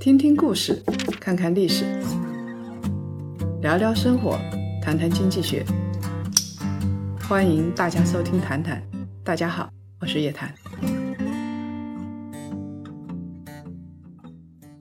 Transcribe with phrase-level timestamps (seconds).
[0.00, 0.80] 听听故事，
[1.20, 1.84] 看看历史，
[3.60, 4.38] 聊聊生活，
[4.80, 5.66] 谈谈经济学。
[7.28, 8.80] 欢迎大家收听《谈谈》，
[9.24, 9.68] 大家好，
[10.00, 10.54] 我是叶檀。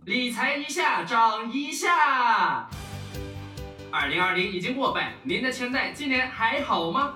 [0.06, 2.70] 理财一下涨一下。
[3.90, 7.16] 二零二零已经过半，您的钱袋今年还好吗？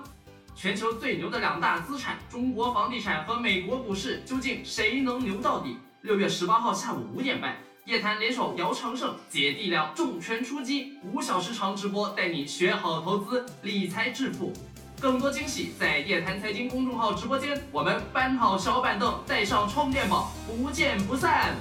[0.56, 5.78] 全球最牛的两大资产，中国房地产和美国股市，究竟谁能牛到底？
[6.02, 7.56] 六月十八号下午五点半。
[7.86, 14.54] 叶檀联手姚长胜姐弟俩重拳出击，五小时长直播带你学好投资，理财致富。
[15.00, 21.56] 更多惊喜在叶檀财经公众号直播间，我们搬好小板凳，带上充电宝，不见不散。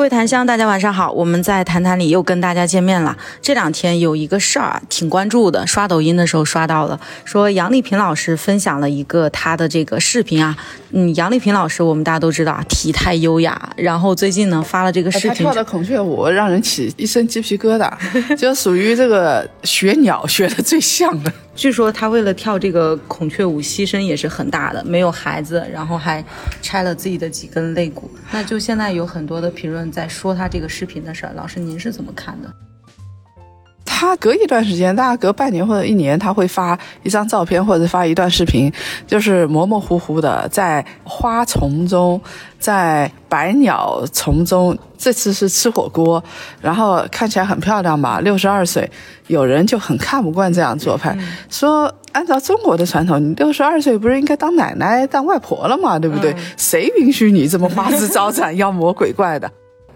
[0.00, 3.14] 各位檀香，大家晚上好，我们在谈谈里又跟大家见面了。
[3.42, 10.56] 这两天有一个事儿啊，挺关注的，刷抖音的时候刷到了，说杨丽萍老师分享了一个她的这个视频啊。
[10.92, 17.92] 嗯， 杨丽萍老师我们大家都知道啊，体态优雅，然后最近呢发了这个视频，跳的孔雀舞让人起一身鸡皮疙瘩，
[18.34, 21.30] 就属于这个学鸟学的最像的。
[21.60, 26.24] 据说他为了跳这个孔雀舞，牺牲也是很大的，没有孩子，然后还
[26.62, 28.10] 拆了自己的几根肋骨。
[28.32, 32.50] 那就现在有很多的评论在说他这个视频的事儿，老师您是怎么看的？
[34.00, 38.72] 他隔一段时间，大概隔半年或者一年，他会发一张照片或者发一段视频，
[39.06, 42.18] 就是模模糊糊的在花丛中，
[42.58, 44.74] 在百鸟丛中。
[44.96, 46.22] 这次是吃火锅，
[46.62, 48.20] 然后看起来很漂亮吧？
[48.20, 48.90] 六十二岁，
[49.26, 51.14] 有人就很看不惯这样做派，
[51.50, 55.98] 说按照中国的传统，你六十二岁不是应该当奶奶、当外婆了吗？
[55.98, 56.34] 对不对？
[56.56, 59.50] 谁允许你这么花枝招展、 妖魔鬼怪的？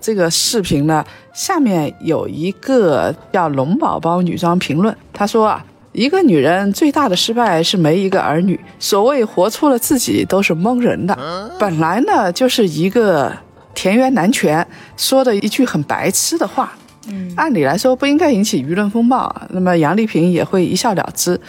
[0.05, 1.03] 这个视频呢，
[1.33, 8.61] 下面有一个叫龙宝宝女装评论，她说啊，一个女人最大的失败是没一个儿女。
[8.79, 11.17] 所谓活出了自己都是蒙人的，
[11.59, 13.33] 本来呢就是一个
[13.75, 16.75] 田园男权说的一句很白痴的话，
[17.09, 21.41] 嗯，按理来说不应该引起舆论风暴，那么杨丽萍也会一笑了之。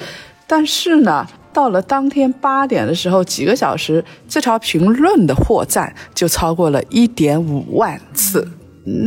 [0.47, 8.45] 但是呢，到了当天八点的时候，几个小时，这条评论的获赞就超过了一点五万次。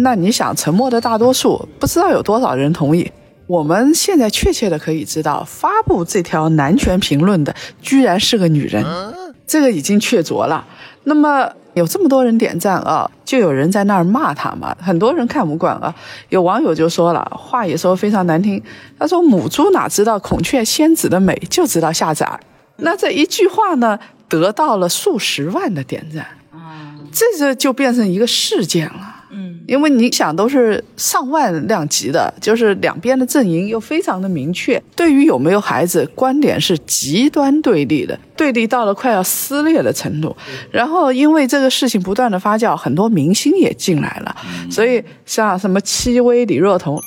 [0.03, 3.13] 那你想，沉默的大多数，不知道有多少人同意？
[3.47, 8.83] 我们现在确切的可以知道，发布这条男权评论的居然是个女人，
[9.47, 10.67] 这个已经确凿了。
[11.05, 14.77] 那么有这么多人点赞啊，就有人在那儿骂他嘛。
[14.81, 15.95] 很多人看不惯啊，
[16.29, 18.63] 有网友就说了，话也说非常难听。
[18.99, 22.39] 他说：“母猪哪知道孔雀仙子的美，就知道下崽。”
[22.79, 29.18] 那这一句话呢，得到了数十万的点赞啊，这个就变成一个事件了。
[29.69, 40.35] 嗯，因为你想都是上万量级的，就是两边的阵营又非常的明确，对于有没有孩子，观点是极端对立的，对立到了快要撕裂的程度。
[40.71, 44.35] 然后因为这个事情不断的发酵，很多明星也进来了，
[44.71, 46.99] 所以像什么戚薇、李若彤，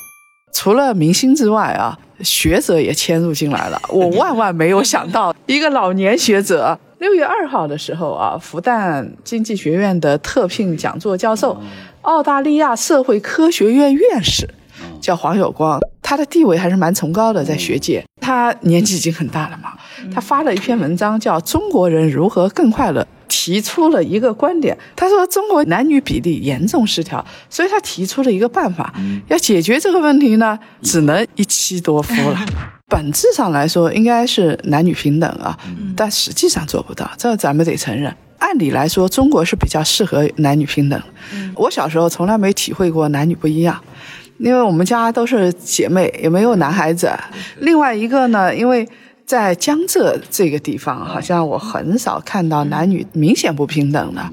[0.54, 3.82] 除了明星之外啊，学者也迁入进来了。
[3.90, 6.80] 我万万没有想到，一个老年学者。
[7.02, 11.60] 六月二号的时候啊，复旦经济学院的特聘讲座教授，
[12.04, 14.48] 澳大利亚社会科学院院士，
[15.02, 18.06] 叫黄有光，他的地位还是蛮崇高的，在学界。
[18.22, 19.74] 他年纪已经很大了嘛，
[20.14, 24.78] 他发了一篇文章，叫《中国人如何更快乐》，提出了一个观点。
[24.96, 28.94] 他说中国男女比例严重失调，所以他提出了一个办法，
[29.28, 32.38] 要解决这个问题呢，只能一妻多夫了。
[32.92, 35.58] 本质上来说，应该是男女平等啊，
[35.96, 38.14] 但实际上做不到，这咱们得承认。
[38.38, 41.02] 按理来说，中国是比较适合男女平等。
[41.56, 43.82] 我小时候从来没体会过男女不一样，
[44.40, 47.10] 因为我们家都是姐妹，也没有男孩子。
[47.60, 48.86] 另外一个呢，因为
[49.26, 54.30] 在江浙这个地方，好像我很少看到男女明显不平等的。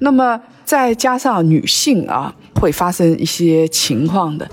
[0.00, 4.46] 那么再加上女性啊，会发生一些情况的。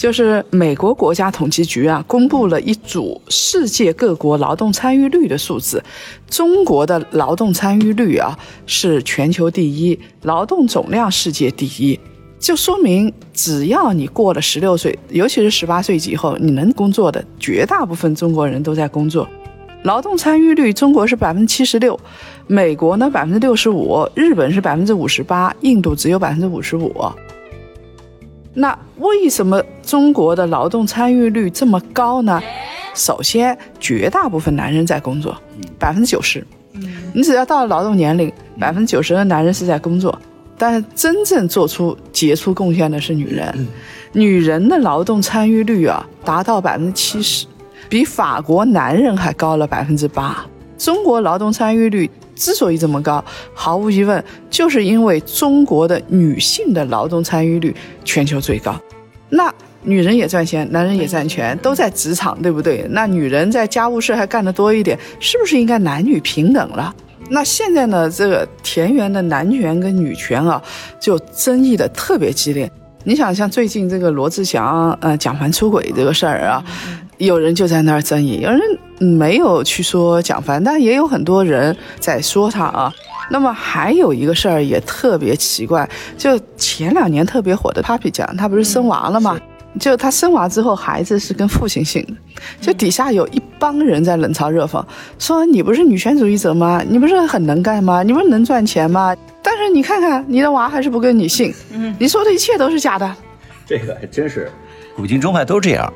[0.00, 5.84] 就是美国国家统计局啊，公布了一组世界各国劳动参与率的数字，
[6.26, 8.34] 中国的劳动参与率啊
[8.64, 12.00] 是全球第一，劳动总量世界第一，
[12.38, 19.28] 就说明只要你过了十六岁，尤其是十八岁以后，你能工作的绝大部分中国人都在工作。
[19.82, 22.00] 劳动参与率，中国是百分之七十六，
[22.46, 26.90] 美国呢百分之六十五，日本是百分之五十八，印度只有百分之五十五。
[28.54, 32.40] 那为什么中国的劳动参与率这么高呢？
[32.94, 35.36] 首先，绝大部分男人在工作，
[35.78, 36.44] 百分之九十。
[37.14, 40.16] 你只要到了劳动年龄，百分之九十的男人是在工作，
[40.58, 43.68] 但是真正做出杰出贡献的是女人。
[44.12, 47.46] 女人的劳动参与率啊，达到百分之七十，
[47.88, 50.44] 比法国男人还高了百分之八。
[50.76, 52.10] 中国劳动参与率。
[52.40, 53.22] 之所以这么高，
[53.52, 58.74] 毫无疑问就是因为中国的女性的劳动参与率全球最高。
[59.28, 59.52] 那
[59.82, 62.86] 女人也赚钱，男人也赚钱，都在职场，对不对？
[62.90, 66.94] 那女人在家务事还干得多一点，是不是应该男女平等了？
[67.28, 70.60] 那现在呢，这个田园的男权跟女权啊，
[70.98, 72.68] 就争议的特别激烈。
[73.04, 76.64] 你想，像最近这个罗志祥呃蒋凡出轨这个事儿啊，
[77.18, 78.60] 有人就在那儿争议，有人
[79.00, 82.92] 没有去说蒋凡，但也有很多人在说他啊。
[83.30, 85.88] 那么还有一个事儿也特别奇怪，
[86.18, 89.38] 就前两年特别火的 Papi 酱，他不是生娃了吗？
[89.78, 92.14] 就他生娃之后，孩子是跟父亲姓的，
[92.60, 94.84] 就底下有一帮人在冷嘲热讽，
[95.16, 96.82] 说你不是女权主义者吗？
[96.88, 98.02] 你不是很能干吗？
[98.02, 99.16] 你不是能赚钱吗？
[99.40, 103.14] 但是你看看你的娃还是不跟你姓，嗯，你说的一切都是假的。
[103.64, 104.50] 这个还真是，
[104.96, 105.92] 古今中外都这样。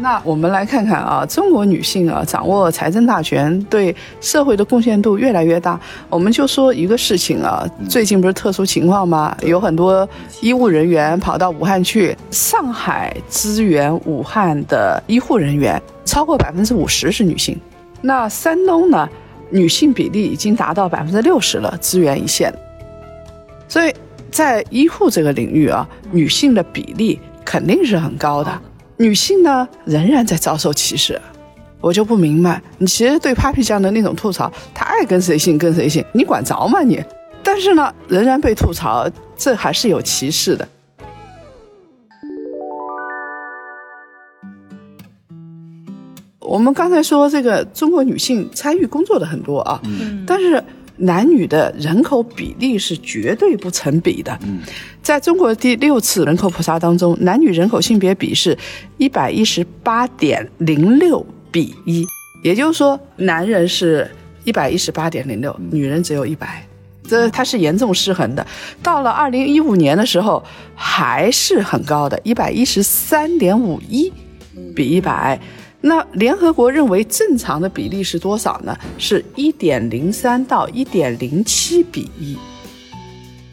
[0.00, 5.78] 那我们来看看啊，中国女性啊，掌握财政大权，对社会的贡献度越来越大。
[6.08, 9.36] 我们就说一个事情啊，最近不是特殊情况吗？
[9.42, 10.08] 有很多
[10.40, 17.58] 医务人员跑到武汉去，上海支援武汉的医护人员超过百分之五十是女性。
[18.00, 19.06] 那山东呢，
[19.50, 22.50] 女性比例已经达到百分之六十了，支援一线。
[23.68, 23.92] 所以
[24.30, 28.50] 在医护这个领域啊，女性的比例肯定是很高的。
[29.00, 31.18] 女性呢，仍然在遭受歧视，
[31.80, 37.02] 我就不明白，你其实对 Papi 酱的那种吐槽，她爱跟谁姓跟谁姓，你管着吗你？
[37.42, 39.08] 但是呢，仍然被吐槽，
[39.38, 40.68] 这还是有歧视的。
[46.38, 49.80] 我们刚才说这个中国女性参与工作的很多啊，
[50.26, 50.62] 但是。
[51.00, 54.38] 男女的人口比例是绝对不成比的。
[54.42, 54.60] 嗯，
[55.02, 58.56] 在中国第六次人口普查当中，男女人口性别比是
[58.98, 62.06] 一百一十八点零六比一，
[62.42, 64.10] 也就是说，男人是
[64.44, 66.64] 一百一十八点零六，女人只有一百，
[67.08, 68.46] 这它是严重失衡的。
[68.82, 70.42] 到了二零一五年的时候，
[70.74, 74.12] 还是很高的，一百一十三点五一
[74.74, 75.40] 比一百。
[75.82, 78.76] 那联合国认为正常的比例是多少呢？
[78.98, 82.36] 是一点零三到一点零七比一，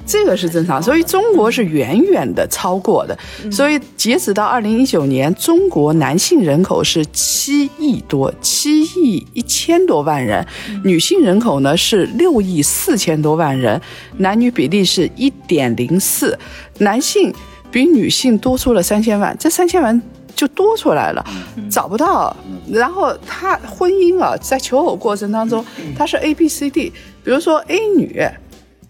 [0.05, 0.83] 这个是正常。
[0.83, 3.17] 所以中国是远远的超过的。
[3.49, 10.45] 所以截止到二零一九年，中国男性人口是七亿多，七亿一千多万人；
[10.83, 13.81] 女性人口呢是六亿四千多万人，
[14.17, 16.37] 男女比例是一点零四，
[16.79, 17.33] 男性
[17.71, 19.33] 比女性多出了三千万。
[19.39, 20.01] 这三千万。
[20.37, 21.25] 就多出来了，
[21.69, 22.33] 找不到。
[22.71, 25.65] 然后他婚姻啊，在求偶过程当中，
[25.97, 26.93] 他是 A B C D。
[27.23, 28.25] 比如说 A 女，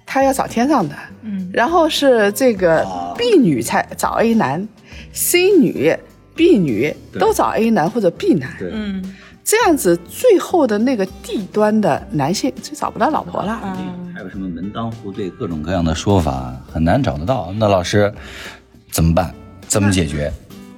[0.06, 2.86] 她要找天上的，嗯，然后是这个
[3.18, 4.68] B 女才找 A 男
[5.12, 5.96] ，C 女、
[6.36, 13.60] B 女都找 A 男或者 B 男，嗯，这样子最后的那个地端的男性就找不到老婆了。
[14.14, 17.54] 还有什么门当户对各种各样的说法，很难找得到。
[17.58, 18.14] 那老师
[18.92, 19.34] 怎么办？
[19.68, 20.32] 怎么解决？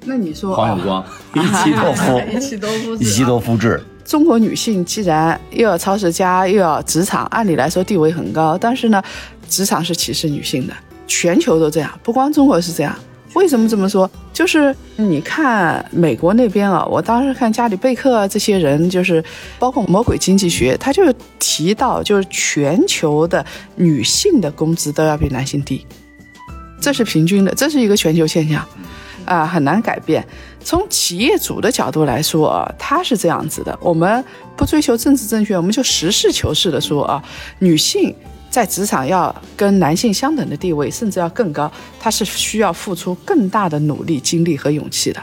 [0.10, 3.80] 那你说，黄永光一妻多夫，一妻多夫， 一妻多夫制。
[4.04, 9.00] 中国女性既然又要超市家，又要职场，按理来说地位很高，但是呢，
[9.48, 10.74] 职场是歧视女性的，
[11.06, 12.96] 全球都这样，不光中国是这样。
[13.36, 14.10] 为什么这么说？
[14.34, 19.24] 就是你看美国那边啊，我当时看加里贝克这些人，就是
[19.60, 21.04] 包括魔鬼经济学，他就
[21.38, 23.46] 提到，就是全球的
[23.76, 25.86] 女性的工资都要比男性低，
[26.82, 28.66] 这是平均的，这是一个全球现象。
[29.26, 30.26] 啊，很难改变。
[30.62, 34.24] 从企业主的角度来说啊，他是这样子的：我们
[34.56, 37.24] 不追求政治正确，我们就实事求是的说啊，
[37.60, 38.14] 女性
[38.50, 45.22] 在职场要跟男性相等的地位，甚至要更高，她是需要付出更大的努力、精力和勇气的，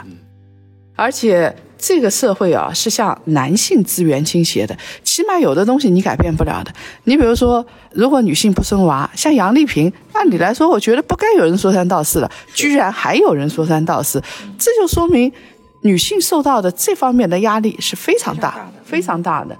[0.95, 1.55] 而且。
[1.77, 6.71] 这个社会啊，是向男性资源倾斜的，起码有的东西你改变不了的。
[7.03, 14.21] 你比如说，如果女性不生娃，像杨丽萍，按理来说，我觉得不该有人说三道四了，居然还有人说三道四，
[14.57, 15.31] 这就说明
[15.81, 19.57] 女性受到的这方面的压力是非常大、非常大的。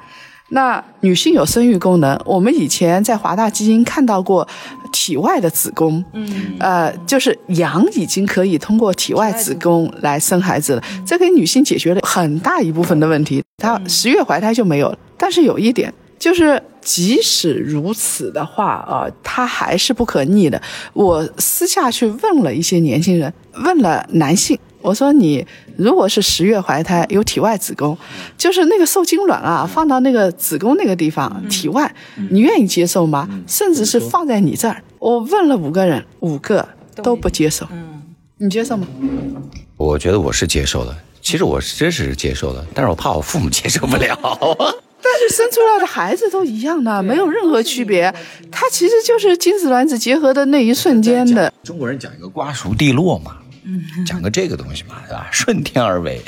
[0.49, 4.47] 那女性有生育功能，我们以前在华大基因看到过
[4.91, 14.97] 体外的子宫，嗯，呃，就是羊已经可以通过体外子宫来生孩子了，这给女性解决了很大一部分的问题，她十月怀胎就没有了。
[15.17, 20.61] 但是有一点，就是即使如此的话啊，它还是不可逆的。
[20.93, 23.33] 我私下去问了一些年轻人，
[23.65, 24.57] 问了男性。
[24.87, 27.97] 我说你如果是十月怀胎有体外子宫，
[28.37, 31.93] 就是那个受精卵啊放到那个子宫那个地方体外，
[32.29, 33.27] 你愿意接受吗？
[33.45, 36.65] 甚至是放在你这儿，我问了五个人，五个
[37.03, 37.67] 都不接受。
[37.69, 38.01] 嗯，
[38.37, 38.87] 你接受吗？
[39.75, 44.17] 我觉得我是接受的，其实我是真是接受的，但是我怕我父母接受不了。
[44.99, 48.13] 但是生出来的孩子都一样的，没有任何区别。
[48.49, 51.51] 它其实就是精子卵子结合的那一瞬间的。
[51.63, 53.37] 中国人讲一个瓜熟蒂落嘛，
[54.05, 55.27] 讲个这个东西嘛，对吧？
[55.31, 56.21] 顺天而为。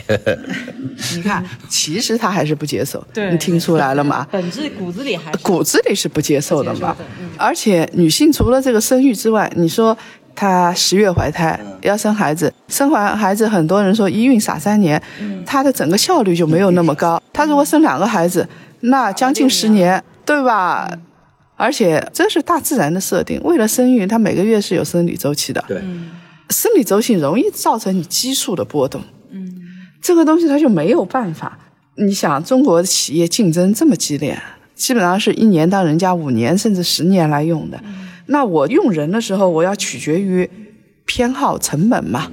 [1.15, 4.27] 你看，其实他还是不接受，对你听出来了吗？
[4.31, 6.95] 本质骨子里还是骨子里是不接受的嘛。
[7.37, 9.97] 而且女性除了这个生育之外，你说
[10.35, 15.01] 她十月怀胎要生孩子，生完孩子，很多人说一孕傻三年，
[15.45, 17.21] 她的整个效率就没有那么高。
[17.31, 18.47] 她如果生两个孩子，
[18.81, 20.89] 那将近十年，对吧？
[21.55, 25.61] 而且这是大自然的设定，为了生育，她每个月是有生理周期的。
[25.67, 25.81] 对，
[26.49, 29.01] 生理周期容易造成你激素的波动，
[29.31, 29.53] 嗯，
[30.01, 31.57] 这个东西它就没有办法。
[31.95, 34.41] 你想，中国的企业竞争这么激烈，
[34.73, 37.79] 基本上是一年当人家五年甚至十年来用的。
[38.27, 40.49] 那我用人的时候，我要取决于
[41.05, 42.31] 偏好成本嘛，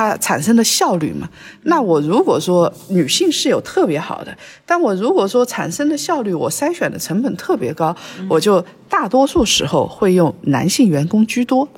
[0.00, 1.28] 它产生的效率嘛。
[1.64, 7.94] 那我如果说女性是有特别好的，但我如果说产生的效率，我筛选的成本特别高，
[8.26, 11.68] 我就大多数时候会用男性员工居多。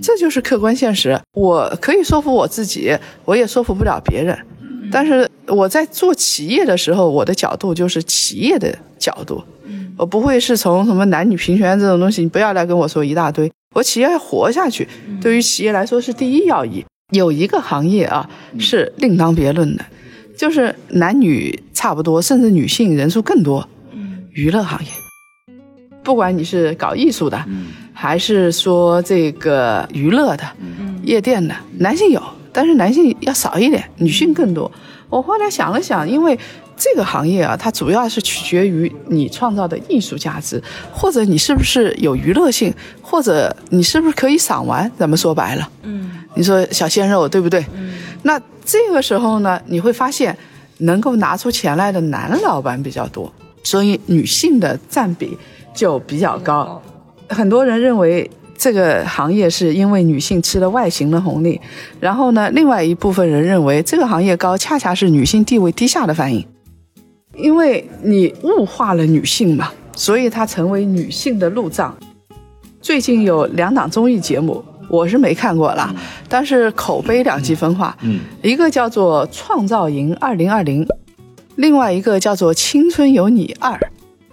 [0.00, 1.20] 这就是客观现实。
[1.32, 4.38] 我可以说服我自己，我也说服不了别人。
[4.92, 9.42] 但是我在做企业的时候，我的角度就是企业的角度，
[9.98, 13.50] 我不会是从什么男女平权这种东西，你不要来跟我说一大堆。
[13.74, 14.86] 我企业要活下去，
[15.20, 16.84] 对于企业来说是第一要义。
[17.12, 19.84] 有一个行业啊是另当别论的，
[20.36, 23.68] 就是男女差不多，甚至女性人数更多，
[24.32, 24.90] 娱乐行业。
[26.02, 27.44] 不管你是搞艺术的，
[27.92, 30.44] 还是说这个娱乐的、
[31.04, 32.20] 夜店的，男性有，
[32.52, 34.70] 但是男性要少一点，女性更多。
[35.08, 36.36] 我后来想了想，因为
[36.76, 40.60] 这个行业啊，它主要是取决于你创造的艺术价值，
[40.92, 44.90] 或者你是不是有娱乐性，或者你是不是可以赏玩。
[44.98, 46.05] 咱们说白了，嗯，
[46.36, 47.64] 你说小鲜肉对不对？
[47.74, 50.36] 嗯，那这个时候呢，你会发现
[50.78, 53.32] 能够拿出钱来的男老板比较多，
[53.64, 55.36] 所以女性的占比
[55.74, 56.80] 就比较高。
[57.28, 61.60] 很多人认为这个行业是因为女性吃了外形的红利，
[61.98, 66.46] 然后呢，另外一部分人认为这个行业高恰恰是女性地位低下的反应，
[67.34, 71.96] 因为你物化了女性嘛，所以它成为女性的路障。
[72.80, 75.94] 最近有两档综艺节目，我是没看过啦，
[76.28, 77.96] 但是口碑两极分化。
[78.02, 80.84] 嗯，一个叫做《创造营二零二零》，
[81.56, 83.72] 另外一个叫做《青春有你二》。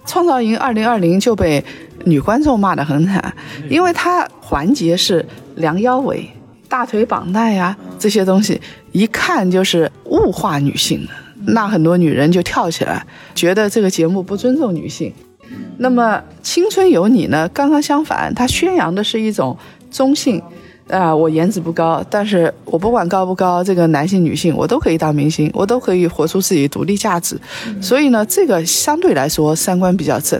[0.06, 1.64] 创造营二零二零就被
[2.04, 3.34] 女观众骂得很惨，
[3.70, 6.28] 因为它环节是量腰围、
[6.68, 8.60] 大腿绑带呀这些东西，
[8.92, 11.12] 一看就是物化女性的。
[11.46, 15.10] 那很多女人就跳起来，觉得这个节目不尊重女性。
[15.78, 17.48] 那么《青春有你》呢？
[17.48, 19.56] 刚刚相反，它宣扬的是一种
[19.94, 20.42] 中性。
[20.90, 27.40] 啊、我颜值不高，但是我不管高不高，这个男性、女性我都可以当明星，我都可以活出自己独立价值。
[27.80, 30.38] 所以呢，这个相对来说三观比较正。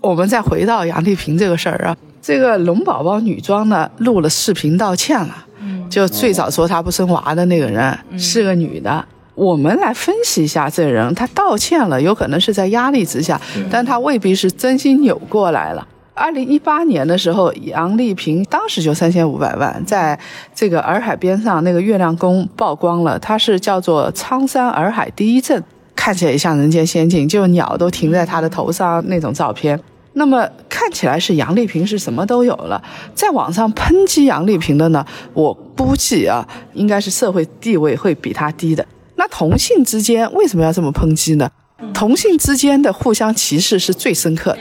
[0.00, 5.46] 我们再回到杨丽萍这个事儿啊，这个龙宝宝女装呢录了视频道歉了，
[5.90, 9.04] 就最早说她不生娃的那个人是个女的。
[9.36, 13.40] 我们来分析一下这人，他道歉了，有可能是在压力之下，
[13.70, 15.86] 但他未必是真心扭过来了。
[16.14, 20.18] 二零一八年的时候，杨丽萍当时就三千五百万，在
[20.54, 25.62] 这个洱海边上那个月亮宫曝光了，它是叫做苍山洱海第一镇，
[25.94, 29.78] 看起来也像人间仙境，就鸟都停在她的头上那种照片。
[30.14, 32.82] 那么看起来是杨丽萍是什么都有了，
[33.14, 38.82] 在网上抨击杨丽萍的呢，我估计啊，应该是社会地位会比她低的。
[39.26, 41.50] 那同性之间为什么要这么抨击呢？
[41.92, 44.58] 同性之间的互相歧视是最深刻的，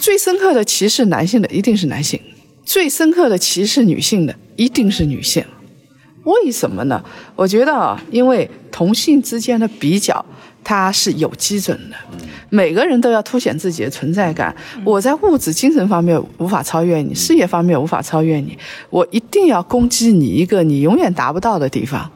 [0.00, 2.20] 最深刻的歧视男性的一定是男性，
[2.64, 5.44] 最深刻的歧视女性的一定是女性。
[6.24, 7.00] 为什么呢？
[7.36, 10.26] 我觉得啊，因为同性之间的比较，
[10.64, 11.96] 它是有基准的。
[12.48, 14.54] 每个人都要凸显自己的存在感。
[14.84, 18.58] 我在物质、精神方面无法超越你，事业方面无法超越你，
[18.90, 22.10] 我一定要攻击你一个你永远达不到的地方，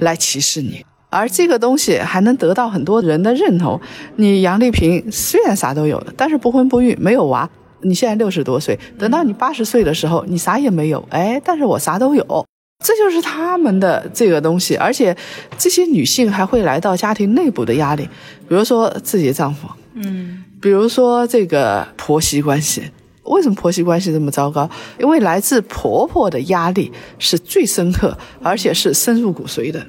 [0.00, 0.82] 来歧视你。
[1.14, 3.80] 而这个东西还能得到很多人的认同。
[4.16, 7.48] 你杨丽萍虽然啥都有，但是不婚不育，没有娃。
[7.82, 12.46] 你现在六十多岁，等到你八十岁的时候，你啥也没有，哎，但是我啥都有。
[12.84, 15.16] 这就是他们的这个东西，而且
[15.56, 18.08] 这些女性还会来到家庭内部的压力，
[18.48, 22.82] 比如说自己的丈夫，嗯，比如说这个婆媳关系。
[23.24, 24.68] 为什么婆媳关系这么糟糕？
[24.98, 29.86] 因为来自婆婆的压力是最深刻，而且是深入骨髓的。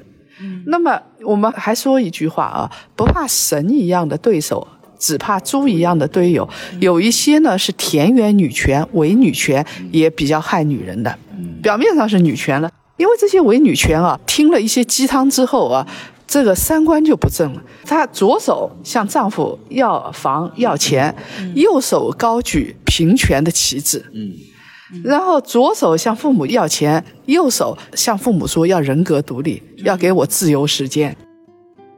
[0.65, 4.67] 那么我们还说一句话啊，不怕神一样的对手，
[4.99, 6.47] 只怕猪一样的队友。
[6.79, 11.17] 有一些呢是田园女权、伪女权，也比较害女人的。
[11.61, 15.87] 表面上是女权了，因为这些伪女权啊，听了一些鸡汤之后啊，
[16.27, 17.63] 这个三观就不正了。
[17.83, 21.15] 她左手向丈夫要房要钱，
[21.55, 24.33] 右手高举平权的旗帜，嗯，
[25.03, 31.15] 然后左手向父母要钱，右手向父母说要人格独立，要给我自由时间。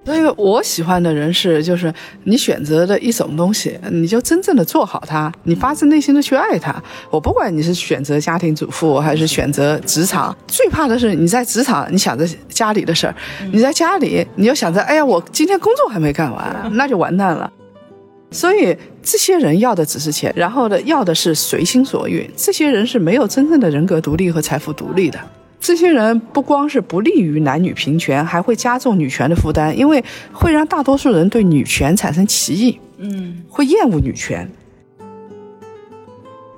[0.06, 6.74] 所以我喜欢的人是，就是你选择的一种东西，你就真正的做好它，你发自内心的去爱它。
[7.10, 13.14] 我不管你是选择家庭主妇还是选择职场，最怕的是你在职场你想着家里的事儿，
[13.52, 17.52] 你在家里你就想着，哎呀，我今天工作还没干完，那就完蛋了。
[18.30, 22.30] 所以这些人要的只是钱，然后呢，要的是随心所欲。
[22.36, 25.20] 这些人是没有真正的人格独立和财富独立的。
[25.60, 34.50] 这些人不光是不利于男女平权，还会加重女权的负担，因为会让大多数人对女权产生歧义，嗯会厌恶女权。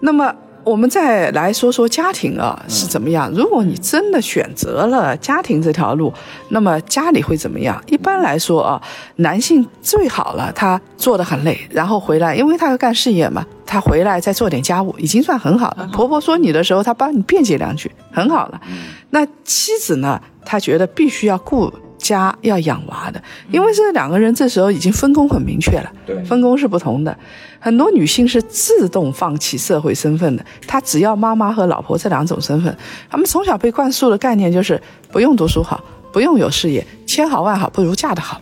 [0.02, 3.32] 那么我们再来说说家庭啊是怎么样？
[3.32, 6.14] 如果你真的选择了家庭这条路，
[6.50, 7.82] 那么家里会怎么样？
[7.88, 8.82] 一般来说啊，
[9.16, 15.90] 男性最好了，他做的很累，然后回来，因为他要干事业嘛，他回来再做点家务，已经算很好了。
[15.92, 18.62] 婆婆说你的时候，他帮你辩解两句，很好了。
[19.10, 21.72] 那妻子呢，她觉得必须要顾
[22.10, 27.16] 家要养娃的，因为这两个人这时候已经分工很明确了，对分工是不同的。
[27.60, 32.76] 很多女性是自动放弃社会身份的，她只要妈妈和老婆这两种身份。
[33.10, 38.42] 她们从小被灌输的概念就是不用读书好，不用有事业，千好万好不如嫁得好。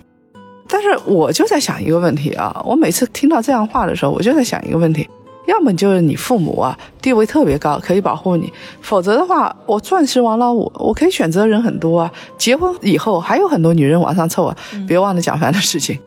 [0.70, 5.08] 但是我就在想一个问题啊，我每次听到这样话的时候，我就在想一个问题。
[5.48, 8.48] 要么就是你父母啊地位特别高，可以保护你；
[8.82, 12.12] 否则的话，我钻石王老五，我可以选择人很多啊。
[12.38, 14.56] 结婚以后还有很多女人往上凑啊，
[14.88, 15.98] 别忘了蒋凡的事情。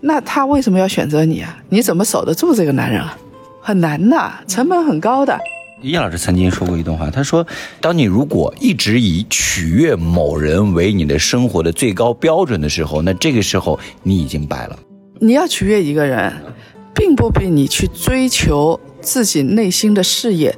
[0.00, 1.58] 那他为什么要选择你啊？
[1.68, 3.18] 你怎么守得住这个男人啊？
[3.60, 5.38] 很难的，成本很高的。
[5.82, 7.46] 叶老师曾经说过一段话，他说
[7.82, 14.78] ：“当你如果一直以取悦某人为你的生活的最高标准的时候，那这个时候你已经败了。
[15.20, 16.32] 你要取悦一个人，
[16.96, 20.56] 并不比你去追求自己内心的事业、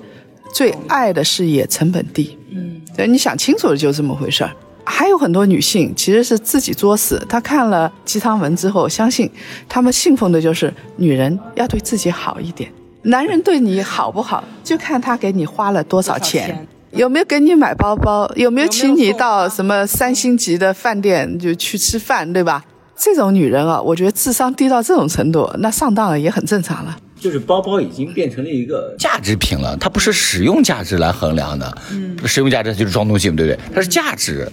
[0.54, 2.38] 最爱的事业成本低。
[2.50, 4.50] 嗯对，你想清楚了就这么回事儿。
[4.84, 9.30] 还有很多女性其实是自己作死，她看了鸡汤文之后，相信
[9.68, 12.72] 她们信奉的就是女人要对自己好一点，
[13.02, 16.66] 男人对你好不好，就看他给你花了多少钱。
[16.92, 18.26] 有没有给你买包包？
[18.34, 22.64] 有没有请你到什么三星级的饭店就去吃饭，对吧？
[22.98, 26.98] 这种女人啊，我觉得智商低到这种程度，那上当了也很正常了。
[27.20, 31.78] 就是包包已经变成了一个价值品了，它不是使用价值来衡量的。
[31.92, 33.58] 嗯，使用价值就是装东西嘛，对不对？
[33.74, 34.50] 它是价值，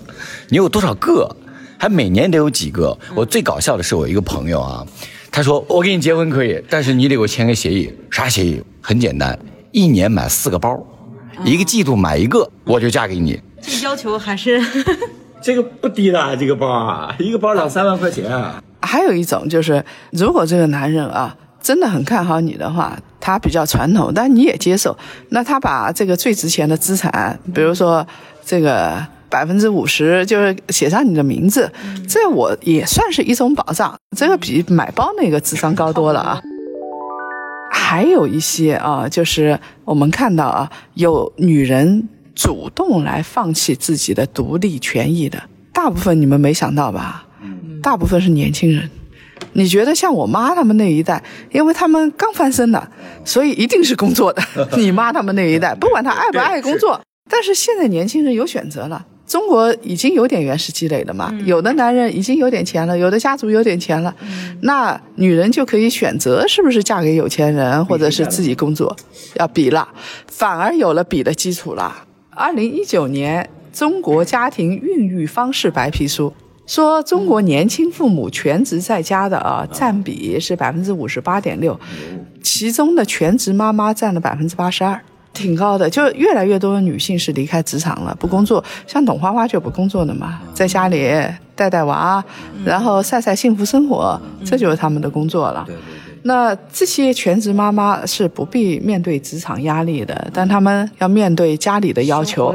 [0.50, 1.30] 你有多少个，
[1.78, 2.98] 还每年得有几个。
[3.16, 4.86] 我最搞笑的是我一个朋友啊，
[5.32, 7.92] 他说我跟你结婚可以，但是你得给我签个协议。
[8.10, 8.62] 啥协议？
[8.82, 9.38] 很简单，
[9.72, 10.84] 一年买四个包，
[11.44, 13.40] 一个季度买一个，我就嫁给你。
[13.62, 14.60] 这要求还是
[15.46, 18.60] 这个不低的，这个包啊，一个包两三万块钱啊。
[18.82, 24.98] 还有一种就是，如果这个男人啊真的很看好你的话，他比较传统，但你也接受，
[25.30, 28.04] 那他把这个最值钱的资产，比如说
[28.44, 31.72] 这个百分之五十，就是写上你的名字，
[32.10, 36.42] 这我也算是一种保障，这个比买包那个智商高多了啊。
[37.72, 45.42] 还有一些啊，就是我们看到啊，有女人主动来放弃自己的独立权益的，
[45.74, 47.26] 大部分你们没想到吧？
[47.82, 48.90] 大部分是年轻人。
[49.54, 52.92] 你觉得像我妈他们那一代，因为他们刚翻身的，
[53.24, 54.44] 所以一定是工作的。
[54.78, 59.06] 你妈他们那一代，不管他爱不爱工作，但是现在年轻人有选择了。
[59.28, 64.14] 中国已经有点原始积累了嘛，有的男人已经有点钱了，有的家族有点钱了，
[64.62, 68.96] 那女人就可以选择是不是嫁给有钱人，或者是自己工作，
[69.36, 69.88] 要比了，
[70.28, 72.05] 反而有了比的基础了。
[72.38, 76.34] 二零一九年《中国家庭孕育方式白皮书》
[76.72, 81.80] 说，中国年轻父母全职在家的啊占比是百分之五十八点六，
[82.44, 85.00] 其中的全职妈妈占了百分之八十二。
[85.34, 88.62] 挺高的，就越来越多的女性是离开职场了，不工作。
[88.86, 91.10] 像董花花就不工作的嘛，在家里
[91.56, 92.24] 带带娃，
[92.66, 95.64] 然后晒晒幸福生活，这就是他们的工作了。
[95.66, 96.05] 对对对。
[96.28, 102.54] 那这些全职妈妈是不必面对职场压力的，但她们要面对家里的要求。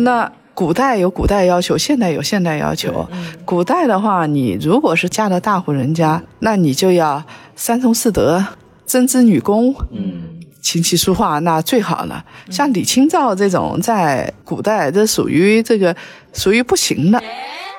[0.00, 3.06] 那古代有古代要求，现代有现代要求。
[3.44, 7.22] 古代的话，你如果是嫁到大户人家，那你就要
[7.54, 8.42] 三从四德，
[8.86, 9.74] 针织女工。
[9.90, 10.22] 嗯
[10.62, 12.24] 琴棋书画那最好了。
[12.48, 15.94] 像李清照这种，在古代这属于这个
[16.32, 17.22] 属于不行的。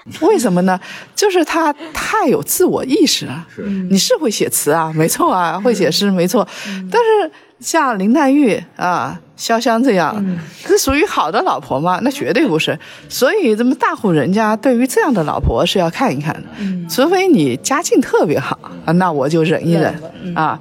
[0.22, 0.80] 为什么呢？
[1.16, 3.46] 就是他太有自我意识了。
[3.54, 6.48] 是你是会写词啊，没错啊，会写诗没错，
[6.92, 10.24] 但是像林黛玉啊、潇湘这样，
[10.68, 12.00] 是属于好的老婆吗？
[12.04, 12.78] 那绝对不是。
[13.10, 16.50] 所以，这么大户人家对于这样的老婆是要看一看的，
[16.88, 20.00] 除非你家境特别好啊，那我就忍一忍
[20.36, 20.60] 啊。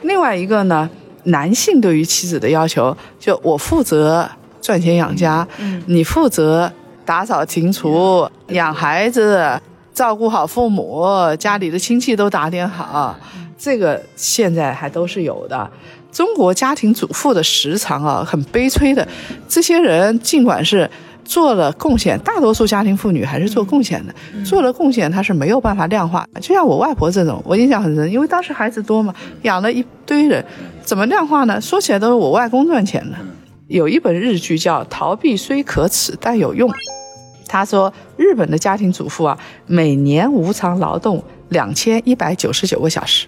[0.00, 0.88] 另外一个呢，
[1.24, 4.28] 男性对于妻子的要求，就我负责
[4.62, 5.46] 赚钱养家，
[5.86, 6.72] 你负责
[7.04, 9.60] 打扫庭厨、养孩子、
[9.92, 11.06] 照顾好父母，
[11.38, 13.14] 家里的亲戚都打点好，
[13.58, 15.70] 这个现在还都是有的。
[16.10, 19.06] 中国家庭主妇的时长啊，很悲催的。
[19.48, 20.88] 这些人尽管是
[21.24, 24.14] 做了贡献，大多数家庭妇女还是做贡献的。
[24.44, 26.26] 做了贡献，她是没有办法量化。
[26.40, 30.44] 就像我外婆这种，我印象很深，因为当时孩子多嘛，养了一堆人，
[30.82, 31.58] 怎么量化呢？
[31.58, 33.16] 说起来都是我外公赚钱的。
[33.72, 36.68] 有一本日剧叫《逃避虽可耻但有用》，
[37.46, 43.26] 他说日本的家庭主妇啊，每年无偿劳动两千一百九十九个小时，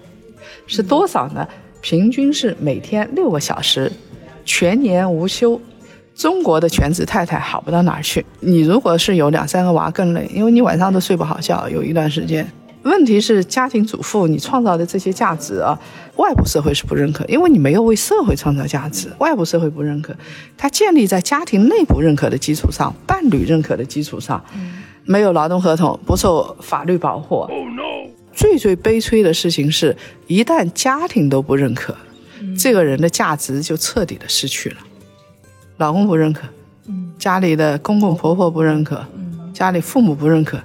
[0.66, 1.48] 是多少呢？
[1.80, 3.90] 平均是每天六个小时，
[4.44, 5.58] 全年无休。
[6.14, 8.24] 中国的全职太太好不到哪儿去。
[8.40, 12.46] 你如果是有两三个娃更累，因为你晚上都睡不好觉，有一段时间。
[12.84, 15.78] 问题是家庭主妇你创造的这些价值啊，
[16.16, 20.14] 外部社会是不认可，因为你没有为社会创造价值，外部社会不认可。
[20.56, 24.42] 它建立在家庭内部认可的基础上，伴侣认可的基础上，
[25.04, 27.48] 没有劳动合同，不受法律保护。
[28.32, 31.96] 最最悲催的事情是，一旦家庭都不认可，
[32.58, 34.76] 这个人的价值就彻底的失去了。
[35.78, 36.46] 老公不认可，
[37.18, 39.02] 家里的公公婆婆不认可，
[39.54, 40.60] 家里父母不认可，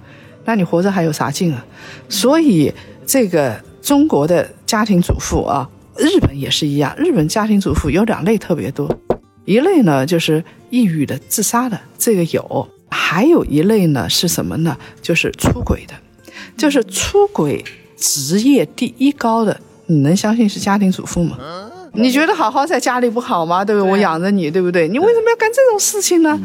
[0.49, 1.63] 那你活着还有啥劲啊？
[2.09, 2.73] 所以
[3.05, 8.89] 这个中国的家庭主妇啊，日本也是一样，日本家庭主妇有两类特别多，
[9.45, 14.75] 一类呢就是抑郁的、自杀的，这个有；还有一类呢是什么呢？
[15.03, 15.93] 就是出轨的。
[16.57, 17.63] 就是出轨
[17.95, 21.37] 职业第一高的，你能相信是家庭主妇吗？
[21.93, 23.63] 你觉得好好在家里不好吗？
[23.63, 23.91] 对不对？
[23.91, 24.87] 我养着你，对不对？
[24.87, 26.39] 你为什么要干这种事情呢？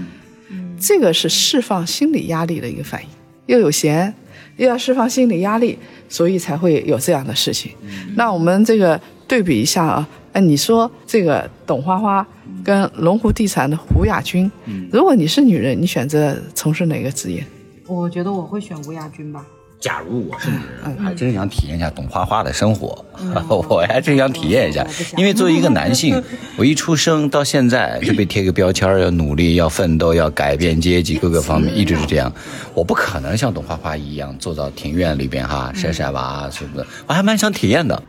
[0.79, 3.09] 这个是释放心理压力的一个反应，
[3.47, 4.15] 又有闲，
[4.57, 5.79] 又要释放心理压力，
[6.09, 7.73] 所以才会有这样的事情。
[8.17, 12.27] 那我们这个对比一下啊，哎，你说这个董花花
[12.65, 14.51] 跟龙湖地产的胡亚军，
[14.91, 17.45] 如果你是女人，你选择从事哪个职业？
[17.87, 19.45] 我觉得我会选吴亚军吧。
[19.85, 23.05] 假如我是女人，还真想体验一下董花花的生活，
[23.69, 24.83] 我还真想体验一下。
[25.15, 26.19] 因为作为一个男性，
[26.57, 32.33] 我一出生到现在就被贴个标签，要努力，要奋斗，要改变阶级，各个方面一直是这样。
[32.73, 38.03] 我不可能像董花花一样坐到庭院里边哈晒晒娃什么的，我还蛮想体验的。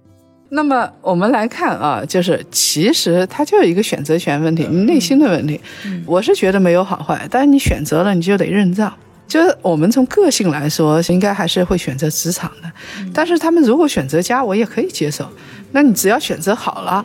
[0.48, 5.60] 那么我们来看啊，就是其实它就有一个选择权问题，你内心的问题。
[6.06, 8.94] 我是觉得没有好坏，但是你选择了，你就得认账。
[9.28, 12.72] 就是我们从个性来说，应该还是会选择职场的，
[13.14, 15.28] 但是他们如果选择家，我也可以接受。
[15.72, 17.04] 那你只要选择好了，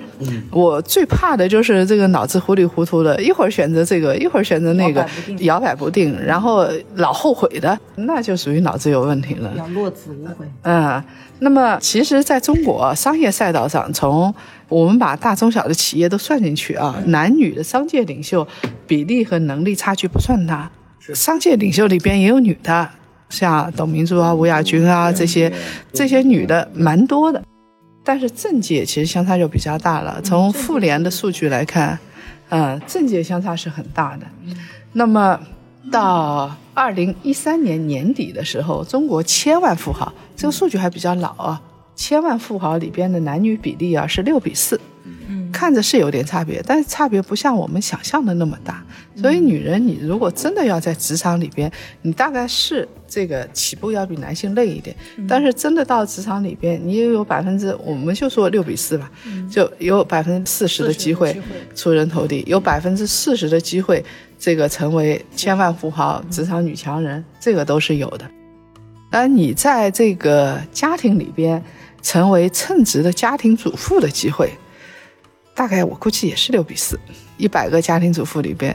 [0.48, 5.04] 我最怕的就是这个脑子糊里糊涂的，一会儿选择这个，一会儿选择那个，
[5.40, 9.52] 摇摆不定，然后老后悔的，那就属于脑子有问题了。
[9.56, 10.46] 要落子无悔。
[10.62, 11.02] 嗯，
[11.40, 14.32] 那么其实在中国商业赛道上，从
[14.68, 18.46] 我们把大中小的企业都算进去啊，男女的商界领袖
[18.86, 20.70] 比例和能力差距不算大。
[21.14, 22.88] 商界领袖里边也有女的，
[23.28, 25.52] 像董明珠啊、吴亚军啊这些，
[25.92, 27.42] 这些女的蛮多的。
[28.02, 30.20] 但是政界其实相差就比较大了。
[30.22, 31.98] 从妇联的数据来看，
[32.48, 34.26] 呃，政界相差是很大的。
[34.92, 35.38] 那么
[35.92, 41.60] 到二零一三年年底的时候，中国千万富豪这个数据还比较老啊，
[41.94, 44.80] 千万富豪里边的男女比例啊是六比四。
[45.52, 48.82] 看着是有点差别，但是差别不像我们想象的那么大。
[49.16, 51.70] 所以女人，你如果真的要在职场里边，
[52.02, 54.96] 你大概是这个起步要比男性累一点。
[55.28, 59.10] 但是真的到职场里边，你也有百分之，我们就说六比四吧，
[59.50, 61.38] 就有百分之四十的机会
[61.74, 64.02] 出人头地，有百分之四十的机会
[64.38, 68.24] 这个成为千万富豪、职场女强人，这个都是有的。
[69.10, 71.62] 而你在这个家庭里边
[72.00, 74.50] 成为称职的家庭主妇的机会。
[75.60, 76.98] 大概我估计也是六比四，
[77.36, 78.74] 一百个家庭主妇里边，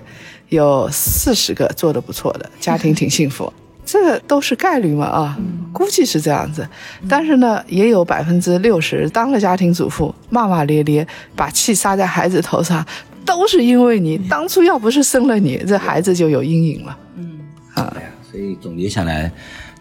[0.50, 3.52] 有四十个做的不错的，家庭挺幸福，
[3.84, 5.36] 这个都是概率嘛啊，
[5.74, 6.70] 估计是这样子。
[7.10, 12.86] 但是呢，也有百分之六十当了家庭主妇，骂骂咧咧，把气撒在孩子头上，
[13.26, 16.96] 都是因为你当初要不是生了你，这孩子就有阴影了。
[17.16, 17.40] 嗯
[17.74, 17.92] 啊，
[18.30, 19.32] 所以总结下来，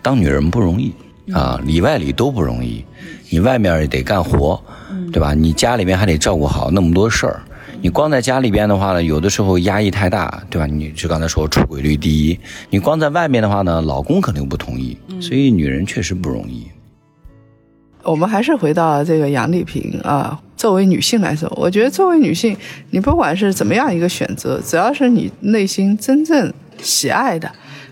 [0.00, 0.94] 当女人不容易
[1.34, 2.82] 啊，里外里都不容易，
[3.34, 4.62] 你外面也得干活。
[5.12, 5.32] 对吧？
[5.32, 7.40] 你家里面还得照顾好那么多事儿，
[7.80, 10.66] 你光在家里边的话呢，有的时候压抑太大，对吧？
[10.66, 12.38] 你就刚才说出轨率第一，
[12.70, 16.66] 你光在外面的话呢，老公肯定不同意，所以女人确实不容易。
[18.02, 22.56] 我们还是回到这个杨丽萍啊，作为女性来说，我觉得作为女性，
[22.90, 27.50] 你不管是怎么样一个选择，只要是你内心真正喜爱的，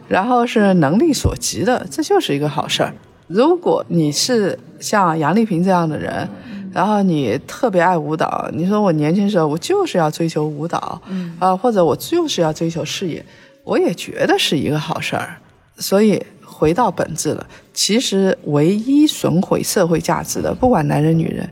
[0.09, 2.93] 然后是能力所及的，这就是一个好事儿。
[3.33, 6.29] 如果你是像杨丽萍这样的人，
[6.73, 11.01] 然后你特别爱舞蹈，你说我年轻时候我就是要追求舞蹈，
[11.39, 13.25] 啊，或者我就是要追求事业，
[13.65, 15.37] 我也觉得是一个好事儿。
[15.79, 21.49] 所以回到本质了，其实唯一损毁社会价值的，不管男人女人，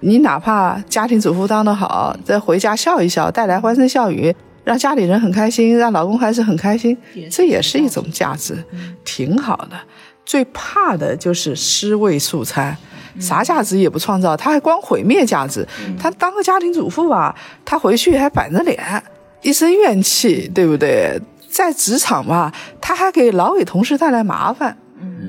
[0.00, 6.96] 你哪怕家庭主妇当得好，再回家笑一笑，带来欢声笑语，让家里人很开心，让老公还是很开心，
[7.30, 8.56] 这也是一种价值，
[9.04, 9.76] 挺好的。
[10.24, 12.76] 最怕的就是尸位素餐，
[13.20, 15.66] 啥价值也不创造，他还光毁灭价值。
[15.98, 17.34] 他当个家庭主妇吧，
[17.64, 19.02] 他回去还板着脸，
[19.42, 21.20] 一身怨气，对不对？
[21.48, 24.76] 在职场吧，他还给老给同事带来麻烦，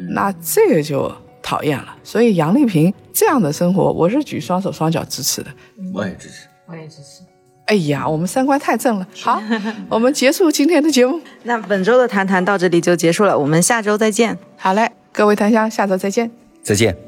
[0.10, 1.96] 那这个就讨厌了。
[2.04, 5.52] 所以杨丽萍这样的生活，我是举双手双脚支持的。
[5.94, 6.48] 我也支持。
[6.68, 7.22] 我也支持。
[7.65, 9.08] 哎呀，我们三观太正了。
[9.21, 9.41] 好，
[9.89, 11.19] 我们结束今天的节目。
[11.43, 14.38] 那本周的谈谈到这里就结束了，我们下周再见。
[14.58, 16.30] 好嘞，各位檀香，下周再见。
[16.63, 17.05] 再见。